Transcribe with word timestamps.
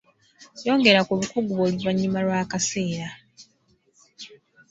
Yongera 0.65 1.05
ku 1.07 1.11
bukugu 1.19 1.51
bwo 1.55 1.63
oluvannyuma 1.67 2.19
lw'akaseera. 2.25 3.07